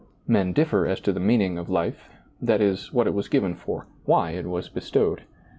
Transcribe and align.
Men 0.27 0.51
differ 0.51 0.87
as 0.87 0.99
to 1.01 1.13
the 1.13 1.19
meaning 1.19 1.59
of 1.59 1.69
life— 1.69 2.09
that 2.41 2.59
is, 2.59 2.91
what 2.91 3.05
it 3.05 3.13
was 3.13 3.27
given 3.29 3.53
for, 3.53 3.85
why 4.05 4.31
it 4.31 4.47
was 4.49 4.67
bestowed. 4.67 5.25